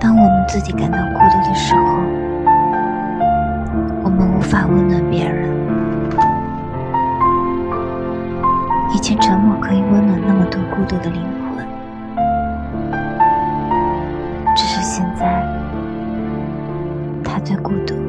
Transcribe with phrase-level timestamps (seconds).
[0.00, 1.80] 当我们自己感到孤独的时候，
[4.04, 5.48] 我们无法温暖别人。
[8.94, 11.22] 以前沉默可以温暖那么多孤独的灵
[11.54, 11.66] 魂，
[14.56, 15.44] 只是现在，
[17.24, 18.07] 他最孤独。